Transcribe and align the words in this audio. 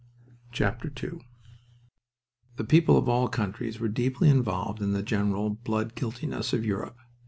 II 0.59 0.71
The 2.55 2.63
people 2.63 2.97
of 2.97 3.07
all 3.07 3.27
countries 3.27 3.79
were 3.79 3.87
deeply 3.87 4.29
involved 4.31 4.81
in 4.81 4.93
the 4.93 5.03
general 5.03 5.51
blood 5.51 5.93
guiltiness 5.93 6.53
of 6.53 6.65
Europe. 6.65 6.97